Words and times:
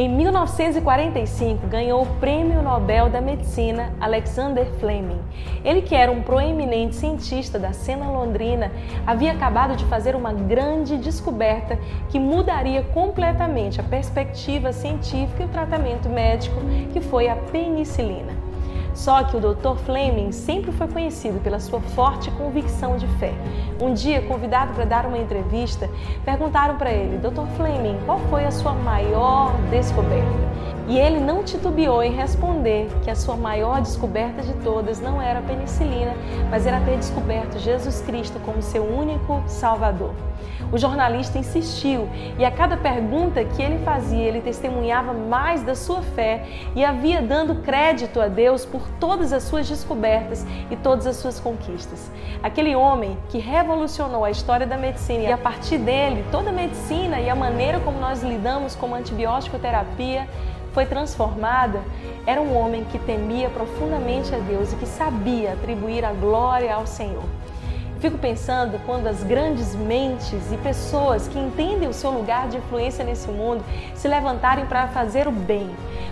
Em 0.00 0.08
1945, 0.08 1.66
ganhou 1.66 2.02
o 2.02 2.06
Prêmio 2.20 2.62
Nobel 2.62 3.10
da 3.10 3.20
Medicina 3.20 3.92
Alexander 4.00 4.64
Fleming. 4.78 5.18
Ele, 5.64 5.82
que 5.82 5.92
era 5.92 6.12
um 6.12 6.22
proeminente 6.22 6.94
cientista 6.94 7.58
da 7.58 7.72
cena 7.72 8.08
londrina, 8.08 8.70
havia 9.04 9.32
acabado 9.32 9.74
de 9.74 9.84
fazer 9.86 10.14
uma 10.14 10.32
grande 10.32 10.96
descoberta 10.96 11.76
que 12.10 12.20
mudaria 12.20 12.84
completamente 12.94 13.80
a 13.80 13.82
perspectiva 13.82 14.72
científica 14.72 15.42
e 15.42 15.46
o 15.46 15.48
tratamento 15.48 16.08
médico, 16.08 16.60
que 16.92 17.00
foi 17.00 17.28
a 17.28 17.34
penicilina. 17.34 18.37
Só 18.94 19.22
que 19.24 19.36
o 19.36 19.40
Dr. 19.40 19.76
Fleming 19.84 20.32
sempre 20.32 20.72
foi 20.72 20.88
conhecido 20.88 21.40
pela 21.40 21.60
sua 21.60 21.80
forte 21.80 22.30
convicção 22.32 22.96
de 22.96 23.06
fé. 23.18 23.32
Um 23.80 23.94
dia, 23.94 24.22
convidado 24.22 24.74
para 24.74 24.84
dar 24.84 25.06
uma 25.06 25.18
entrevista, 25.18 25.88
perguntaram 26.24 26.76
para 26.76 26.92
ele: 26.92 27.18
Dr. 27.18 27.46
Fleming, 27.56 27.98
qual 28.06 28.18
foi 28.30 28.44
a 28.44 28.50
sua 28.50 28.72
maior 28.72 29.52
descoberta? 29.70 30.48
E 30.88 30.98
ele 30.98 31.20
não 31.20 31.44
titubeou 31.44 32.02
em 32.02 32.12
responder 32.12 32.88
que 33.02 33.10
a 33.10 33.14
sua 33.14 33.36
maior 33.36 33.82
descoberta 33.82 34.40
de 34.40 34.54
todas 34.64 34.98
não 34.98 35.20
era 35.20 35.40
a 35.40 35.42
penicilina, 35.42 36.14
mas 36.50 36.66
era 36.66 36.80
ter 36.80 36.96
descoberto 36.96 37.58
Jesus 37.58 38.00
Cristo 38.00 38.40
como 38.40 38.62
seu 38.62 38.82
único 38.82 39.42
Salvador. 39.46 40.14
O 40.72 40.78
jornalista 40.78 41.38
insistiu 41.38 42.08
e 42.38 42.44
a 42.44 42.50
cada 42.50 42.76
pergunta 42.76 43.44
que 43.44 43.62
ele 43.62 43.78
fazia, 43.84 44.22
ele 44.22 44.40
testemunhava 44.40 45.12
mais 45.12 45.62
da 45.62 45.74
sua 45.74 46.02
fé 46.02 46.44
e 46.74 46.84
havia 46.84 47.22
dando 47.22 47.56
crédito 47.56 48.20
a 48.20 48.28
Deus 48.28 48.64
por 48.64 48.82
todas 49.00 49.32
as 49.32 49.44
suas 49.44 49.68
descobertas 49.68 50.46
e 50.70 50.76
todas 50.76 51.06
as 51.06 51.16
suas 51.16 51.40
conquistas. 51.40 52.10
Aquele 52.42 52.74
homem 52.74 53.16
que 53.28 53.38
revolucionou 53.38 54.24
a 54.24 54.30
história 54.30 54.66
da 54.66 54.76
medicina 54.76 55.24
e 55.24 55.32
a 55.32 55.38
partir 55.38 55.78
dele 55.78 56.24
toda 56.30 56.50
a 56.50 56.52
medicina 56.52 57.20
e 57.20 57.28
a 57.28 57.34
maneira 57.34 57.80
como 57.80 57.98
nós 57.98 58.22
lidamos 58.22 58.74
com 58.74 58.94
antibiótico 58.94 59.58
terapia 59.58 60.26
foi 60.78 60.86
transformada, 60.86 61.82
era 62.24 62.40
um 62.40 62.56
homem 62.56 62.84
que 62.84 63.00
temia 63.00 63.50
profundamente 63.50 64.32
a 64.32 64.38
Deus 64.38 64.72
e 64.72 64.76
que 64.76 64.86
sabia 64.86 65.54
atribuir 65.54 66.04
a 66.04 66.12
glória 66.12 66.72
ao 66.72 66.86
Senhor. 66.86 67.24
Fico 67.98 68.16
pensando 68.16 68.78
quando 68.86 69.08
as 69.08 69.24
grandes 69.24 69.74
mentes 69.74 70.52
e 70.52 70.56
pessoas 70.58 71.26
que 71.26 71.36
entendem 71.36 71.88
o 71.88 71.92
seu 71.92 72.12
lugar 72.12 72.46
de 72.46 72.58
influência 72.58 73.04
nesse 73.04 73.26
mundo 73.26 73.64
se 73.96 74.06
levantarem 74.06 74.66
para 74.66 74.86
fazer 74.86 75.26
o 75.26 75.32
bem. 75.32 75.68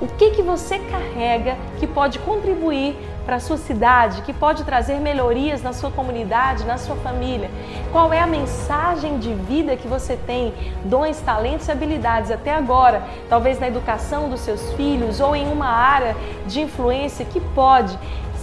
O 0.00 0.06
que 0.06 0.30
que 0.30 0.40
você 0.40 0.78
carrega 0.78 1.58
que 1.78 1.86
pode 1.86 2.18
contribuir 2.20 2.96
para 3.26 3.36
a 3.36 3.40
sua 3.40 3.58
cidade, 3.58 4.22
que 4.22 4.32
pode 4.32 4.64
trazer 4.64 4.98
melhorias 4.98 5.62
na 5.62 5.74
sua 5.74 5.90
comunidade, 5.90 6.64
na 6.64 6.78
sua 6.78 6.96
família? 6.96 7.50
Qual 7.92 8.10
é 8.10 8.18
a 8.18 8.26
mensagem 8.26 9.18
de 9.18 9.34
vida 9.34 9.76
que 9.76 9.86
você 9.86 10.16
tem, 10.16 10.54
dons, 10.86 11.20
talentos 11.20 11.68
e 11.68 11.70
habilidades 11.70 12.30
até 12.30 12.54
agora, 12.54 13.02
talvez 13.28 13.60
na 13.60 13.68
educação 13.68 14.30
dos 14.30 14.40
seus 14.40 14.72
filhos 14.72 15.20
ou 15.20 15.36
em 15.36 15.46
uma 15.52 15.68
área 15.68 16.16
de 16.46 16.62
influência 16.62 17.26
que 17.26 17.38
pode 17.38 17.98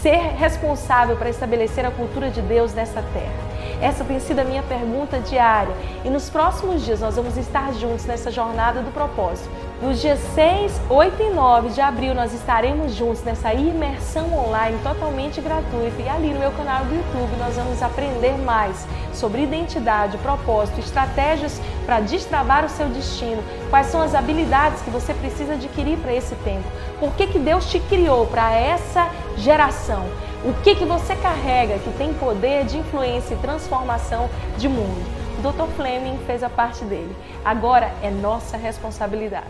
ser 0.00 0.34
responsável 0.38 1.16
para 1.16 1.28
estabelecer 1.28 1.84
a 1.84 1.90
cultura 1.90 2.30
de 2.30 2.40
Deus 2.40 2.72
nessa 2.72 3.02
terra? 3.12 3.51
Essa 3.82 4.04
tem 4.04 4.20
sido 4.20 4.38
a 4.38 4.44
minha 4.44 4.62
pergunta 4.62 5.18
diária. 5.18 5.74
E 6.04 6.08
nos 6.08 6.30
próximos 6.30 6.84
dias 6.84 7.00
nós 7.00 7.16
vamos 7.16 7.36
estar 7.36 7.74
juntos 7.74 8.06
nessa 8.06 8.30
jornada 8.30 8.80
do 8.80 8.92
propósito. 8.92 9.50
Nos 9.82 10.00
dias 10.00 10.20
6, 10.36 10.80
8 10.88 11.20
e 11.20 11.30
9 11.30 11.70
de 11.70 11.80
abril 11.80 12.14
nós 12.14 12.32
estaremos 12.32 12.94
juntos 12.94 13.24
nessa 13.24 13.52
imersão 13.52 14.32
online 14.32 14.78
totalmente 14.84 15.40
gratuita. 15.40 16.00
E 16.00 16.08
ali 16.08 16.32
no 16.32 16.38
meu 16.38 16.52
canal 16.52 16.84
do 16.84 16.94
YouTube 16.94 17.36
nós 17.40 17.56
vamos 17.56 17.82
aprender 17.82 18.38
mais 18.38 18.86
sobre 19.12 19.42
identidade, 19.42 20.16
propósito, 20.18 20.78
estratégias 20.78 21.60
para 21.84 21.98
destravar 21.98 22.64
o 22.64 22.68
seu 22.68 22.88
destino, 22.88 23.42
quais 23.68 23.88
são 23.88 24.00
as 24.00 24.14
habilidades 24.14 24.80
que 24.82 24.90
você 24.90 25.12
precisa 25.12 25.54
adquirir 25.54 25.98
para 25.98 26.14
esse 26.14 26.36
tempo, 26.36 26.68
por 27.00 27.12
que, 27.14 27.26
que 27.26 27.38
Deus 27.38 27.68
te 27.68 27.80
criou 27.80 28.26
para 28.26 28.52
essa 28.52 29.10
geração, 29.36 30.04
o 30.44 30.52
que, 30.62 30.74
que 30.74 30.84
você 30.84 31.14
carrega 31.16 31.78
que 31.78 31.90
tem 31.96 32.12
poder 32.14 32.64
de 32.64 32.78
influência 32.78 33.34
e 33.34 33.38
transformação 33.38 34.28
de 34.58 34.68
mundo. 34.68 35.04
O 35.38 35.42
Dr. 35.42 35.70
Fleming 35.76 36.18
fez 36.26 36.42
a 36.42 36.50
parte 36.50 36.84
dele. 36.84 37.14
Agora 37.44 37.92
é 38.02 38.10
nossa 38.10 38.56
responsabilidade. 38.56 39.46